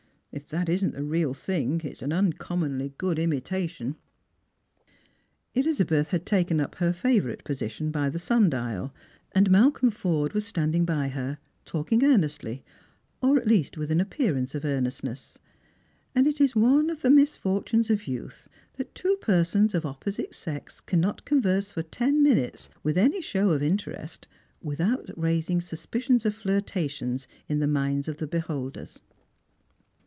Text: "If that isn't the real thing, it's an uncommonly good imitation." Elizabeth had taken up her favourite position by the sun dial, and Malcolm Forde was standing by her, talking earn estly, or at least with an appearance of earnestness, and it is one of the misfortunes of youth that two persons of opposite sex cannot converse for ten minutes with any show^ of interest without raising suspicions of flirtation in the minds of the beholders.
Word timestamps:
"If 0.41 0.47
that 0.47 0.69
isn't 0.69 0.93
the 0.93 1.03
real 1.03 1.33
thing, 1.33 1.81
it's 1.83 2.01
an 2.01 2.13
uncommonly 2.13 2.93
good 2.97 3.19
imitation." 3.19 3.97
Elizabeth 5.53 6.07
had 6.07 6.25
taken 6.25 6.61
up 6.61 6.75
her 6.75 6.93
favourite 6.93 7.43
position 7.43 7.91
by 7.91 8.09
the 8.09 8.17
sun 8.17 8.49
dial, 8.49 8.93
and 9.33 9.51
Malcolm 9.51 9.89
Forde 9.89 10.31
was 10.31 10.45
standing 10.47 10.85
by 10.85 11.09
her, 11.09 11.37
talking 11.65 12.05
earn 12.05 12.21
estly, 12.21 12.61
or 13.21 13.37
at 13.37 13.45
least 13.45 13.75
with 13.77 13.91
an 13.91 13.99
appearance 13.99 14.55
of 14.55 14.63
earnestness, 14.63 15.37
and 16.15 16.25
it 16.25 16.39
is 16.39 16.55
one 16.55 16.89
of 16.89 17.01
the 17.01 17.09
misfortunes 17.09 17.89
of 17.89 18.07
youth 18.07 18.47
that 18.77 18.95
two 18.95 19.17
persons 19.17 19.75
of 19.75 19.85
opposite 19.85 20.33
sex 20.33 20.79
cannot 20.79 21.25
converse 21.25 21.73
for 21.73 21.83
ten 21.83 22.23
minutes 22.23 22.69
with 22.83 22.97
any 22.97 23.19
show^ 23.21 23.53
of 23.53 23.61
interest 23.61 24.29
without 24.61 25.09
raising 25.17 25.59
suspicions 25.59 26.25
of 26.25 26.33
flirtation 26.33 27.19
in 27.49 27.59
the 27.59 27.67
minds 27.67 28.07
of 28.07 28.15
the 28.15 28.27
beholders. 28.27 29.01